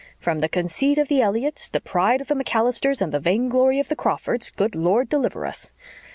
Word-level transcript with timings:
'From 0.17 0.39
the 0.39 0.49
conceit 0.49 0.97
of 0.97 1.09
the 1.09 1.21
Elliotts, 1.21 1.69
the 1.69 1.79
pride 1.79 2.21
of 2.21 2.27
the 2.27 2.33
MacAllisters 2.33 3.03
and 3.03 3.13
the 3.13 3.19
vain 3.19 3.49
glory 3.49 3.79
of 3.79 3.87
the 3.87 3.95
Crawfords, 3.95 4.49
good 4.49 4.73
Lord 4.73 5.09
deliver 5.09 5.45
us.' 5.45 5.69